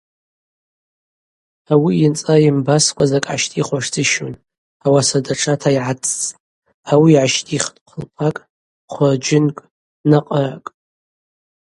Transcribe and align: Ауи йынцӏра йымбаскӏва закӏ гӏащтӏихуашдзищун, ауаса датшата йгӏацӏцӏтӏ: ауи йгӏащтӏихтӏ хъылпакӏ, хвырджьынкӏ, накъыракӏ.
Ауи 1.73 1.93
йынцӏра 1.99 2.35
йымбаскӏва 2.43 3.05
закӏ 3.09 3.25
гӏащтӏихуашдзищун, 3.27 4.33
ауаса 4.85 5.19
датшата 5.25 5.69
йгӏацӏцӏтӏ: 5.77 6.35
ауи 6.91 7.09
йгӏащтӏихтӏ 7.15 7.77
хъылпакӏ, 7.89 8.45
хвырджьынкӏ, 8.91 9.61
накъыракӏ. 10.09 10.69